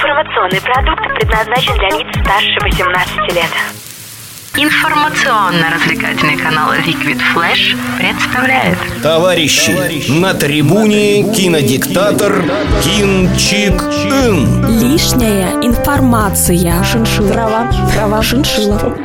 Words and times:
Информационный 0.00 0.62
продукт 0.62 1.02
предназначен 1.14 1.74
для 1.74 1.90
лиц 1.90 2.08
старше 2.22 2.58
18 2.62 3.34
лет. 3.34 3.50
Информационно-развлекательный 4.56 6.38
канал 6.38 6.72
Liquid 6.72 7.20
Flash 7.34 7.76
представляет 7.98 8.78
Товарищи, 9.02 10.10
на 10.18 10.32
трибуне 10.32 11.30
кинодиктатор 11.34 12.42
Кин 12.82 13.36
Чик 13.36 13.74
Ин. 13.74 14.80
Лишняя 14.80 15.60
информация. 15.60 16.82
Шиншилла. 16.82 17.32
Трава. 17.34 17.70
Трава. 17.92 18.22
Шиншилла. 18.22 18.96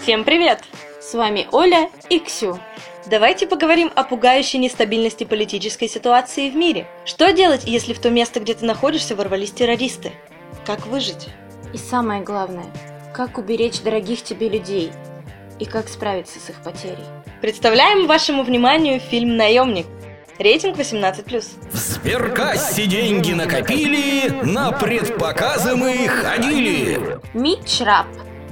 Всем 0.00 0.22
привет! 0.22 0.60
С 1.02 1.14
вами 1.14 1.48
Оля 1.50 1.88
и 2.08 2.20
Ксю. 2.20 2.60
Давайте 3.06 3.46
поговорим 3.46 3.92
о 3.94 4.02
пугающей 4.02 4.58
нестабильности 4.58 5.24
политической 5.24 5.88
ситуации 5.88 6.48
в 6.48 6.56
мире. 6.56 6.86
Что 7.04 7.32
делать, 7.32 7.64
если 7.66 7.92
в 7.92 7.98
то 7.98 8.08
место, 8.08 8.40
где 8.40 8.54
ты 8.54 8.64
находишься, 8.64 9.14
ворвались 9.14 9.50
террористы? 9.50 10.12
Как 10.64 10.86
выжить? 10.86 11.28
И 11.74 11.76
самое 11.76 12.22
главное, 12.22 12.66
как 13.12 13.36
уберечь 13.36 13.82
дорогих 13.82 14.22
тебе 14.22 14.48
людей 14.48 14.90
и 15.58 15.66
как 15.66 15.88
справиться 15.88 16.40
с 16.40 16.48
их 16.48 16.62
потерей. 16.62 17.04
Представляем 17.42 18.06
вашему 18.06 18.42
вниманию 18.42 18.98
фильм 19.00 19.36
«Наемник». 19.36 19.86
Рейтинг 20.38 20.78
18+. 20.78 21.44
В 21.70 21.76
сберкассе 21.76 22.86
деньги 22.86 23.32
накопили, 23.32 24.30
на 24.42 24.72
предпоказы 24.72 25.76
мы 25.76 26.08
ходили. 26.08 27.20
Митч 27.34 27.82
Рап, 27.82 28.06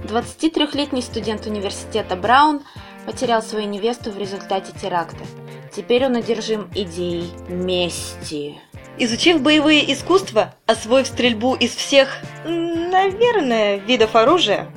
23-летний 0.05 1.03
студент 1.03 1.47
университета 1.47 2.17
Браун, 2.17 2.63
потерял 3.07 3.43
свою 3.43 3.67
невесту 3.69 4.11
в 4.11 4.19
результате 4.19 4.73
теракта. 4.81 5.25
Теперь 5.75 6.05
он 6.07 6.17
одержим 6.17 6.71
идеей 6.75 7.31
мести. 7.49 8.57
Изучив 8.99 9.41
боевые 9.41 9.91
искусства, 9.93 10.55
освоив 10.67 11.07
стрельбу 11.07 11.55
из 11.55 11.75
всех, 11.75 12.19
наверное, 12.45 13.77
видов 13.77 14.15
оружия, 14.15 14.71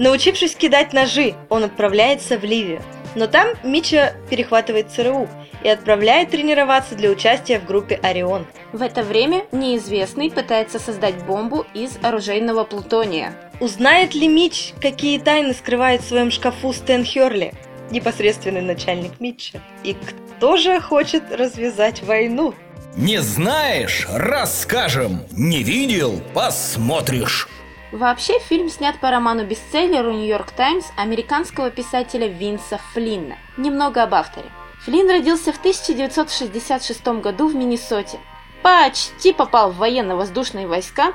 научившись 0.00 0.56
кидать 0.56 0.92
ножи, 0.92 1.34
он 1.48 1.64
отправляется 1.64 2.36
в 2.36 2.42
Ливию. 2.42 2.82
Но 3.14 3.26
там 3.26 3.48
Мича 3.62 4.14
перехватывает 4.28 4.90
ЦРУ 4.90 5.28
и 5.62 5.68
отправляет 5.68 6.30
тренироваться 6.30 6.94
для 6.94 7.10
участия 7.10 7.58
в 7.58 7.66
группе 7.66 7.98
«Орион». 8.02 8.46
В 8.72 8.82
это 8.82 9.02
время 9.02 9.46
неизвестный 9.52 10.30
пытается 10.30 10.78
создать 10.78 11.24
бомбу 11.24 11.66
из 11.74 11.98
оружейного 12.02 12.64
плутония. 12.64 13.34
Узнает 13.60 14.14
ли 14.14 14.26
Мич, 14.28 14.72
какие 14.80 15.18
тайны 15.18 15.54
скрывает 15.54 16.02
в 16.02 16.08
своем 16.08 16.30
шкафу 16.30 16.72
Стэн 16.72 17.04
Херли, 17.04 17.52
непосредственный 17.90 18.62
начальник 18.62 19.20
Митча? 19.20 19.60
И 19.82 19.94
кто 19.94 20.56
же 20.56 20.80
хочет 20.80 21.24
развязать 21.30 22.02
войну? 22.02 22.54
Не 22.96 23.18
знаешь, 23.18 24.06
расскажем. 24.10 25.22
Не 25.30 25.62
видел, 25.62 26.20
посмотришь. 26.34 27.48
Вообще, 27.92 28.38
фильм 28.40 28.68
снят 28.68 28.98
по 29.00 29.10
роману-бестселлеру 29.10 30.12
«Нью-Йорк 30.12 30.52
Таймс» 30.52 30.86
американского 30.96 31.70
писателя 31.70 32.28
Винса 32.28 32.78
Флинна. 32.92 33.36
Немного 33.56 34.02
об 34.02 34.14
авторе. 34.14 34.46
Флинн 34.84 35.10
родился 35.10 35.52
в 35.52 35.58
1966 35.58 37.04
году 37.20 37.48
в 37.48 37.54
Миннесоте. 37.54 38.18
Почти 38.62 39.32
попал 39.32 39.72
в 39.72 39.78
военно-воздушные 39.78 40.66
войска, 40.66 41.12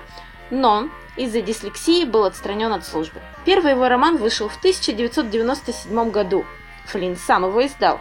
но 0.49 0.89
из-за 1.15 1.41
дислексии 1.41 2.03
был 2.03 2.25
отстранен 2.25 2.73
от 2.73 2.85
службы. 2.85 3.21
Первый 3.45 3.71
его 3.71 3.87
роман 3.87 4.17
вышел 4.17 4.49
в 4.49 4.57
1997 4.57 6.11
году. 6.11 6.45
Флинн 6.87 7.15
сам 7.15 7.45
его 7.45 7.65
издал. 7.65 7.99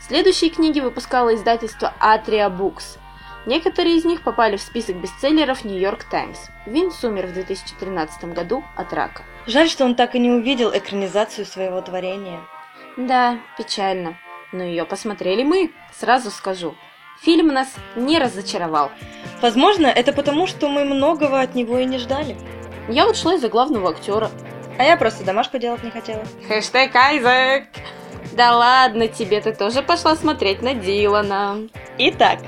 Следующие 0.00 0.50
книги 0.50 0.80
выпускало 0.80 1.34
издательство 1.34 1.94
Atria 2.00 2.50
Books. 2.50 2.98
Некоторые 3.46 3.96
из 3.96 4.04
них 4.04 4.22
попали 4.22 4.56
в 4.56 4.62
список 4.62 4.96
бестселлеров 4.96 5.64
Нью-Йорк 5.64 6.04
Таймс. 6.04 6.38
Винс 6.66 7.02
умер 7.02 7.26
в 7.26 7.32
2013 7.32 8.24
году 8.32 8.64
от 8.76 8.92
рака. 8.92 9.22
Жаль, 9.46 9.68
что 9.68 9.84
он 9.84 9.96
так 9.96 10.14
и 10.14 10.20
не 10.20 10.30
увидел 10.30 10.70
экранизацию 10.72 11.44
своего 11.44 11.80
творения. 11.80 12.40
Да, 12.96 13.38
печально. 13.58 14.16
Но 14.52 14.62
ее 14.62 14.84
посмотрели 14.84 15.42
мы, 15.42 15.72
сразу 15.92 16.30
скажу. 16.30 16.76
Фильм 17.22 17.48
нас 17.48 17.68
не 17.96 18.18
разочаровал. 18.18 18.90
Возможно, 19.40 19.86
это 19.86 20.12
потому, 20.12 20.46
что 20.46 20.68
мы 20.68 20.84
многого 20.84 21.40
от 21.40 21.54
него 21.54 21.78
и 21.78 21.84
не 21.84 21.98
ждали. 21.98 22.36
Я 22.88 23.06
вот 23.06 23.16
шла 23.16 23.34
из-за 23.34 23.48
главного 23.48 23.90
актера. 23.90 24.30
А 24.78 24.84
я 24.84 24.96
просто 24.96 25.24
домашку 25.24 25.58
делать 25.58 25.82
не 25.82 25.90
хотела. 25.90 26.24
Хэштег 26.48 26.94
Айзек! 26.94 27.68
Да 28.32 28.56
ладно 28.56 29.08
тебе, 29.08 29.40
ты 29.42 29.52
тоже 29.54 29.82
пошла 29.82 30.16
смотреть 30.16 30.62
на 30.62 30.74
Дилана. 30.74 31.68
Итак, 31.98 32.38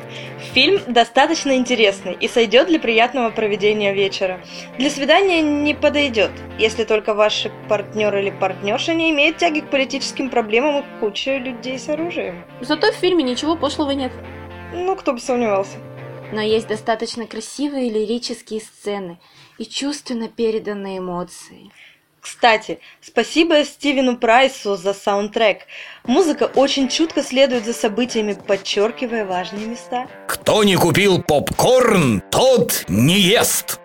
фильм 0.54 0.80
достаточно 0.86 1.56
интересный 1.56 2.14
и 2.14 2.26
сойдет 2.26 2.68
для 2.68 2.80
приятного 2.80 3.30
проведения 3.30 3.92
вечера. 3.92 4.40
Для 4.78 4.88
свидания 4.88 5.42
не 5.42 5.74
подойдет, 5.74 6.30
если 6.58 6.84
только 6.84 7.12
ваш 7.12 7.48
партнер 7.68 8.16
или 8.16 8.30
партнерша 8.30 8.94
не 8.94 9.10
имеет 9.10 9.36
тяги 9.36 9.60
к 9.60 9.70
политическим 9.70 10.30
проблемам 10.30 10.80
и 10.80 11.00
куче 11.00 11.38
людей 11.38 11.78
с 11.78 11.88
оружием. 11.90 12.44
Зато 12.62 12.90
в 12.90 12.94
фильме 12.94 13.22
ничего 13.22 13.54
пошлого 13.54 13.90
нет. 13.90 14.12
Ну, 14.72 14.96
кто 14.96 15.12
бы 15.12 15.20
сомневался. 15.20 15.76
Но 16.32 16.40
есть 16.40 16.66
достаточно 16.66 17.26
красивые 17.26 17.90
лирические 17.90 18.60
сцены 18.60 19.18
и 19.58 19.66
чувственно 19.66 20.28
переданные 20.28 20.98
эмоции. 20.98 21.70
Кстати, 22.24 22.78
спасибо 23.02 23.62
Стивену 23.66 24.16
Прайсу 24.16 24.76
за 24.76 24.94
саундтрек. 24.94 25.66
Музыка 26.04 26.50
очень 26.54 26.88
чутко 26.88 27.22
следует 27.22 27.66
за 27.66 27.74
событиями, 27.74 28.32
подчеркивая 28.32 29.26
важные 29.26 29.66
места. 29.66 30.08
Кто 30.26 30.64
не 30.64 30.74
купил 30.76 31.22
попкорн, 31.22 32.22
тот 32.30 32.86
не 32.88 33.20
ест. 33.20 33.78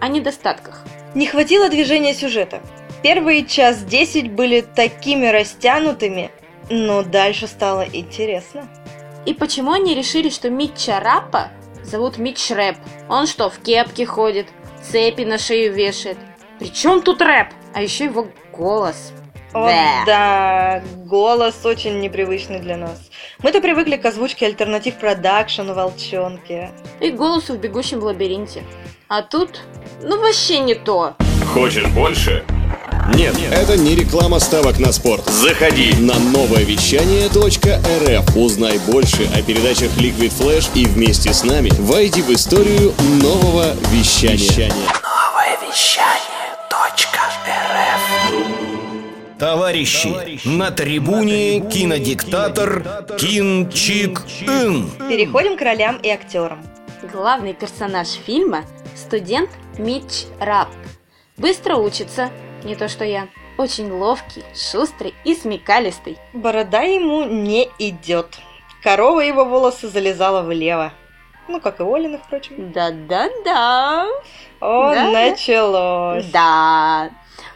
О 0.00 0.08
недостатках. 0.08 0.84
Не 1.14 1.26
хватило 1.26 1.70
движения 1.70 2.12
сюжета. 2.12 2.60
Первые 3.02 3.46
час 3.46 3.82
десять 3.84 4.30
были 4.30 4.60
такими 4.60 5.26
растянутыми, 5.26 6.30
но 6.68 7.02
дальше 7.02 7.46
стало 7.46 7.86
интересно. 7.90 8.68
И 9.24 9.32
почему 9.32 9.72
они 9.72 9.94
решили, 9.94 10.28
что 10.28 10.50
Митча 10.50 11.00
Раппа 11.00 11.48
зовут 11.82 12.18
Митч 12.18 12.50
Рэп? 12.50 12.76
Он 13.08 13.26
что, 13.26 13.48
в 13.48 13.60
кепке 13.60 14.04
ходит, 14.04 14.46
цепи 14.82 15.22
на 15.22 15.38
шею 15.38 15.72
вешает? 15.72 16.18
Причем 16.58 17.02
тут 17.02 17.20
рэп? 17.20 17.48
А 17.74 17.82
еще 17.82 18.04
его 18.04 18.28
голос. 18.52 19.12
О, 19.52 19.66
Бэ. 19.66 19.74
да, 20.06 20.82
голос 21.06 21.54
очень 21.64 22.00
непривычный 22.00 22.60
для 22.60 22.76
нас. 22.76 22.98
Мы-то 23.42 23.60
привыкли 23.60 23.96
к 23.96 24.04
озвучке 24.04 24.46
альтернатив 24.46 24.96
продакшн 24.96 25.70
волчонки. 25.72 26.70
И 27.00 27.10
голосу 27.10 27.54
в 27.54 27.58
бегущем 27.58 28.00
в 28.00 28.04
лабиринте. 28.04 28.64
А 29.08 29.22
тут, 29.22 29.60
ну 30.02 30.20
вообще 30.20 30.58
не 30.58 30.74
то. 30.74 31.14
Хочешь 31.52 31.86
больше? 31.86 32.44
Нет, 33.14 33.36
это 33.52 33.76
не 33.76 33.94
реклама 33.94 34.40
ставок 34.40 34.78
на 34.78 34.92
спорт. 34.92 35.24
Заходи. 35.26 35.94
На 36.00 36.18
новое 36.18 36.64
вещание.рф 36.64 38.36
узнай 38.36 38.78
больше 38.78 39.28
о 39.32 39.42
передачах 39.42 39.96
Liquid 39.96 40.32
Flash 40.36 40.68
и 40.74 40.86
вместе 40.86 41.32
с 41.32 41.44
нами 41.44 41.70
войди 41.78 42.20
в 42.20 42.30
историю 42.30 42.92
нового 43.22 43.74
вещания. 43.92 44.72
Товарищи, 49.76 50.40
на 50.48 50.70
трибуне 50.70 51.60
кинодиктатор 51.60 52.82
Кин 53.18 53.68
Чик 53.70 54.22
Ин. 54.40 54.88
Переходим 55.06 55.58
к 55.58 55.60
ролям 55.60 55.98
и 55.98 56.08
актерам. 56.08 56.64
Главный 57.12 57.52
персонаж 57.52 58.08
фильма– 58.08 58.64
студент 58.96 59.50
Митч 59.76 60.24
Рап. 60.40 60.68
Быстро 61.36 61.76
учится, 61.76 62.30
не 62.64 62.74
то 62.74 62.88
что 62.88 63.04
я. 63.04 63.28
Очень 63.58 63.90
ловкий, 63.92 64.44
шустрый 64.54 65.12
и 65.24 65.34
смекалистый. 65.34 66.16
Борода 66.32 66.80
ему 66.80 67.24
не 67.24 67.68
идет. 67.78 68.38
Корова 68.82 69.20
его 69.20 69.44
волосы 69.44 69.88
залезала 69.88 70.40
влево. 70.40 70.90
Ну, 71.48 71.60
как 71.60 71.80
и 71.80 71.82
Олина, 71.82 72.16
впрочем. 72.18 72.72
Да-да-да. 72.72 74.06
О, 74.60 74.94
Да? 74.94 75.10
началось. 75.10 76.24
Да. 76.32 77.10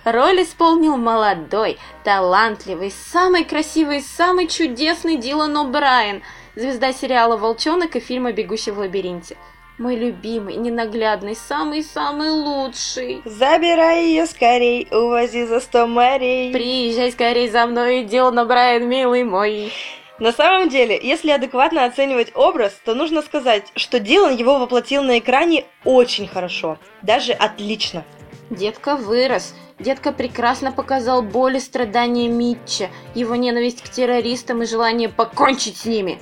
Роль 0.04 0.42
исполнил 0.42 0.96
молодой, 0.96 1.78
талантливый, 2.04 2.90
самый 2.90 3.44
красивый, 3.44 4.00
самый 4.00 4.46
чудесный 4.46 5.16
Дилан 5.16 5.56
О'Брайен, 5.56 6.22
звезда 6.56 6.92
сериала 6.92 7.36
«Волчонок» 7.36 7.96
и 7.96 8.00
фильма 8.00 8.32
«Бегущий 8.32 8.70
в 8.70 8.78
лабиринте». 8.78 9.36
Мой 9.76 9.96
любимый, 9.96 10.56
ненаглядный, 10.56 11.36
самый-самый 11.36 12.30
лучший. 12.30 13.22
Забирай 13.24 14.06
ее 14.06 14.26
скорей, 14.26 14.88
увози 14.90 15.44
за 15.44 15.60
сто 15.60 15.86
морей. 15.86 16.52
Приезжай 16.52 17.12
скорей 17.12 17.48
за 17.48 17.66
мной, 17.66 18.04
Дилан 18.04 18.38
О'Брайен, 18.38 18.86
милый 18.86 19.24
мой. 19.24 19.72
На 20.18 20.32
самом 20.32 20.68
деле, 20.68 20.98
если 21.02 21.30
адекватно 21.30 21.84
оценивать 21.84 22.32
образ, 22.34 22.78
то 22.84 22.94
нужно 22.94 23.22
сказать, 23.22 23.72
что 23.74 24.00
Дилан 24.00 24.36
его 24.36 24.58
воплотил 24.58 25.02
на 25.02 25.18
экране 25.18 25.64
очень 25.84 26.26
хорошо. 26.26 26.78
Даже 27.00 27.32
отлично. 27.32 28.04
Детка 28.50 28.96
вырос. 28.96 29.54
Детка 29.78 30.12
прекрасно 30.12 30.72
показал 30.72 31.22
боль 31.22 31.56
и 31.56 31.60
страдания 31.60 32.28
Митча, 32.28 32.90
его 33.14 33.36
ненависть 33.36 33.82
к 33.82 33.88
террористам 33.88 34.62
и 34.62 34.66
желание 34.66 35.08
покончить 35.08 35.78
с 35.78 35.84
ними. 35.86 36.18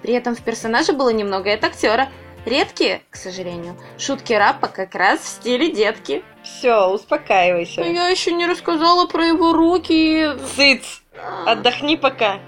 При 0.00 0.14
этом 0.14 0.34
в 0.34 0.42
персонаже 0.42 0.92
было 0.92 1.10
немного 1.10 1.52
от 1.52 1.64
актера. 1.64 2.08
Редкие, 2.44 3.02
к 3.10 3.16
сожалению, 3.16 3.76
шутки 3.98 4.32
Раппа 4.32 4.68
как 4.68 4.94
раз 4.94 5.20
в 5.20 5.26
стиле 5.26 5.70
детки. 5.70 6.24
Все, 6.42 6.88
успокаивайся. 6.88 7.80
Но 7.80 7.86
я 7.86 8.08
еще 8.08 8.32
не 8.32 8.46
рассказала 8.46 9.06
про 9.06 9.26
его 9.26 9.52
руки. 9.52 10.28
Цыц! 10.56 11.02
Отдохни 11.46 11.96
пока. 11.96 12.40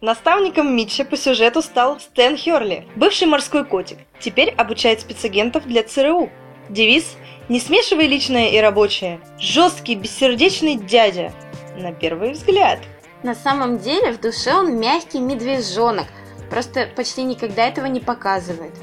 Наставником 0.00 0.74
Митча 0.76 1.04
по 1.04 1.16
сюжету 1.16 1.62
стал 1.62 1.98
Стэн 2.00 2.36
Херли, 2.36 2.86
бывший 2.96 3.26
морской 3.26 3.64
котик. 3.64 3.98
Теперь 4.20 4.50
обучает 4.50 5.00
спецагентов 5.00 5.64
для 5.66 5.82
ЦРУ. 5.82 6.30
Девиз 6.68 7.16
«Не 7.48 7.60
смешивай 7.60 8.06
личное 8.06 8.48
и 8.48 8.58
рабочее». 8.58 9.20
Жесткий, 9.38 9.94
бессердечный 9.94 10.76
дядя. 10.76 11.32
На 11.76 11.92
первый 11.92 12.32
взгляд. 12.32 12.80
На 13.22 13.34
самом 13.34 13.78
деле 13.78 14.12
в 14.12 14.20
душе 14.20 14.54
он 14.54 14.78
мягкий 14.78 15.20
медвежонок, 15.20 16.06
просто 16.50 16.88
почти 16.94 17.22
никогда 17.22 17.66
этого 17.66 17.86
не 17.86 18.00
показывает. 18.00 18.74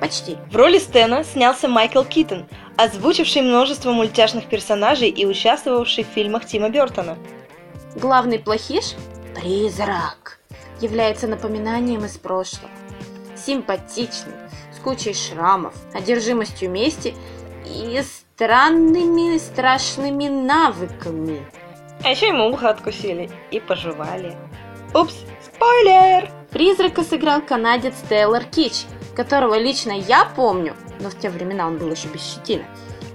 Почти. 0.00 0.36
В 0.50 0.56
роли 0.56 0.78
Стэна 0.78 1.24
снялся 1.24 1.68
Майкл 1.68 2.02
Китон, 2.02 2.46
озвучивший 2.76 3.42
множество 3.42 3.92
мультяшных 3.92 4.46
персонажей 4.46 5.08
и 5.08 5.24
участвовавший 5.24 6.04
в 6.04 6.08
фильмах 6.08 6.44
Тима 6.44 6.68
Бертона. 6.68 7.16
Главный 7.94 8.38
плохиш– 8.38 8.94
призрак, 9.34 10.38
является 10.80 11.26
напоминанием 11.26 12.04
из 12.04 12.18
прошлого. 12.18 12.70
Симпатичный, 13.34 14.34
кучей 14.86 15.14
шрамов, 15.14 15.74
одержимостью 15.92 16.70
мести 16.70 17.12
и 17.64 18.00
странными 18.02 19.36
страшными 19.36 20.28
навыками. 20.28 21.44
А 22.04 22.10
еще 22.10 22.28
ему 22.28 22.48
ухо 22.50 22.70
откусили 22.70 23.28
и 23.50 23.58
пожевали. 23.58 24.36
Упс, 24.94 25.16
спойлер! 25.42 26.30
Призрака 26.52 27.02
сыграл 27.02 27.40
канадец 27.42 27.94
Тейлор 28.08 28.44
Кич, 28.44 28.84
которого 29.16 29.58
лично 29.58 29.90
я 29.90 30.24
помню, 30.24 30.76
но 31.00 31.10
в 31.10 31.18
те 31.18 31.30
времена 31.30 31.66
он 31.66 31.78
был 31.78 31.90
еще 31.90 32.06
без 32.06 32.22
щетины, 32.22 32.64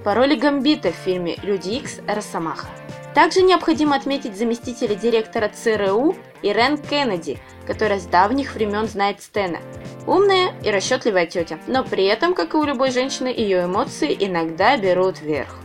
по 0.03 0.13
роли 0.13 0.35
Гамбита 0.35 0.91
в 0.91 0.95
фильме 0.95 1.37
«Люди 1.41 1.69
Икс. 1.69 1.99
Росомаха». 2.05 2.67
Также 3.13 3.41
необходимо 3.41 3.95
отметить 3.95 4.37
заместителя 4.37 4.95
директора 4.95 5.49
ЦРУ 5.49 6.15
Ирен 6.41 6.77
Кеннеди, 6.77 7.39
которая 7.67 7.99
с 7.99 8.05
давних 8.05 8.55
времен 8.55 8.87
знает 8.87 9.21
Стена. 9.21 9.59
Умная 10.07 10.53
и 10.63 10.71
расчетливая 10.71 11.25
тетя, 11.25 11.59
но 11.67 11.83
при 11.83 12.05
этом, 12.05 12.33
как 12.33 12.53
и 12.53 12.57
у 12.57 12.63
любой 12.63 12.91
женщины, 12.91 13.27
ее 13.27 13.65
эмоции 13.65 14.15
иногда 14.17 14.77
берут 14.77 15.21
верх. 15.21 15.57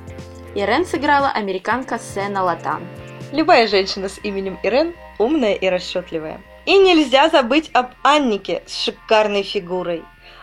Ирен 0.56 0.84
сыграла 0.84 1.28
американка 1.30 1.98
Сена 1.98 2.42
Латан. 2.42 2.82
Любая 3.32 3.68
женщина 3.68 4.08
с 4.08 4.18
именем 4.22 4.58
Ирен 4.62 4.94
умная 5.18 5.54
и 5.54 5.68
расчетливая. 5.68 6.40
И 6.64 6.76
нельзя 6.78 7.28
забыть 7.28 7.70
об 7.72 7.90
Аннике 8.02 8.62
с 8.66 8.84
шикарной 8.84 9.44
фигурой. 9.44 10.02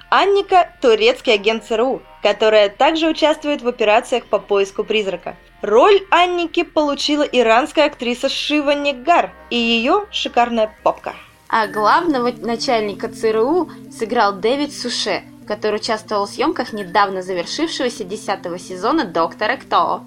Анника– 0.10 0.72
турецкий 0.82 1.34
агент 1.34 1.66
ЦРУ, 1.66 2.02
которая 2.22 2.70
также 2.70 3.10
участвует 3.10 3.62
в 3.62 3.68
операциях 3.68 4.26
по 4.26 4.40
поиску 4.40 4.84
призрака. 4.84 5.36
Роль 5.64 6.02
Анники 6.12 6.64
получила 6.64 7.22
иранская 7.22 7.86
актриса 7.86 8.28
Шива 8.28 8.72
Негар 8.72 9.32
и 9.50 9.56
ее 9.56 10.08
шикарная 10.12 10.76
попка. 10.84 11.14
А 11.48 11.68
главного 11.68 12.34
начальника 12.34 13.08
ЦРУ 13.08 13.72
сыграл 13.98 14.34
Дэвид 14.34 14.74
Суше, 14.76 15.24
который 15.48 15.78
участвовал 15.78 16.26
в 16.26 16.32
съемках 16.32 16.74
недавно 16.74 17.22
завершившегося 17.22 18.04
10 18.04 18.62
сезона 18.62 19.06
«Доктора 19.06 19.56
Кто». 19.56 20.04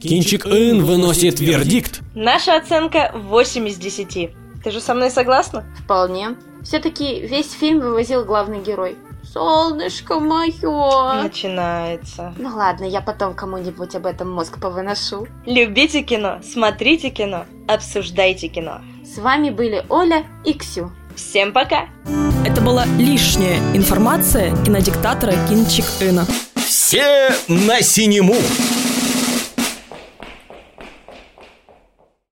Кинчик 0.00 0.46
Ин 0.46 0.84
выносит 0.84 1.40
вердикт. 1.40 1.98
Наша 2.14 2.54
оценка 2.54 3.10
8 3.16 3.68
из 3.68 3.76
10. 3.76 4.30
Ты 4.62 4.70
же 4.70 4.80
со 4.80 4.94
мной 4.94 5.10
согласна? 5.10 5.64
Вполне. 5.82 6.36
Все-таки 6.62 7.26
весь 7.26 7.50
фильм 7.50 7.80
вывозил 7.80 8.24
главный 8.24 8.60
герой. 8.60 8.96
Солнышко 9.32 10.20
мое. 10.20 11.22
Начинается. 11.22 12.34
Ну 12.38 12.56
ладно, 12.56 12.84
я 12.84 13.00
потом 13.00 13.34
кому-нибудь 13.34 13.94
об 13.94 14.06
этом 14.06 14.30
мозг 14.30 14.58
повыношу. 14.60 15.26
Любите 15.44 16.02
кино, 16.02 16.38
смотрите 16.42 17.10
кино, 17.10 17.44
обсуждайте 17.66 18.48
кино. 18.48 18.80
С 19.04 19.18
вами 19.18 19.50
были 19.50 19.84
Оля 19.88 20.24
и 20.44 20.54
Ксю. 20.54 20.90
Всем 21.14 21.52
пока! 21.52 21.88
Это 22.46 22.60
была 22.60 22.84
лишняя 22.96 23.58
информация 23.74 24.54
кинодиктатора 24.64 25.32
Кинчик 25.48 25.84
Ина. 26.00 26.26
Все 26.54 27.30
на 27.48 27.82
синему. 27.82 28.36